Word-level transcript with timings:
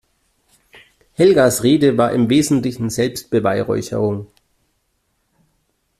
Helgas 1.13 1.61
Rede 1.63 1.95
war 1.95 2.11
im 2.11 2.27
Wesentlichen 2.27 2.89
Selbstbeweihräucherung. 2.89 4.25